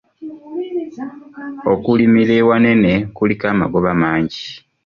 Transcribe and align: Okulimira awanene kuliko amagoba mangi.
Okulimira 1.73 2.33
awanene 2.43 2.91
kuliko 3.15 3.43
amagoba 3.53 3.89
mangi. 4.01 4.43